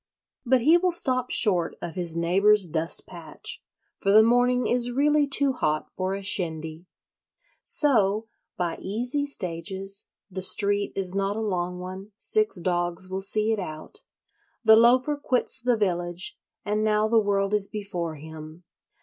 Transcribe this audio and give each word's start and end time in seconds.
But 0.47 0.61
he 0.61 0.79
will 0.79 0.91
stop 0.91 1.29
short 1.29 1.75
of 1.79 1.93
his 1.93 2.17
neighbour's 2.17 2.67
dust 2.67 3.05
patch; 3.05 3.61
for 3.99 4.11
the 4.11 4.23
morning 4.23 4.65
is 4.65 4.89
really 4.89 5.27
too 5.27 5.53
hot 5.53 5.91
for 5.95 6.15
a 6.15 6.23
shindy. 6.23 6.87
So, 7.61 8.27
by 8.57 8.79
easy 8.79 9.27
stages 9.27 10.07
(the 10.31 10.41
street 10.41 10.91
is 10.95 11.13
not 11.13 11.35
a 11.35 11.39
long 11.39 11.77
one: 11.77 12.13
six 12.17 12.59
dogs 12.59 13.11
will 13.11 13.21
see 13.21 13.51
it 13.51 13.59
out), 13.59 14.01
the 14.63 14.75
Loafer 14.75 15.17
quits 15.17 15.61
the 15.61 15.77
village; 15.77 16.35
and 16.65 16.83
now 16.83 17.07
the 17.07 17.19
world 17.19 17.53
is 17.53 17.67
before 17.67 18.15
him. 18.15 18.63